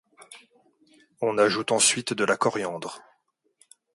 [1.21, 3.03] On ajoute ensuite de la coriandre.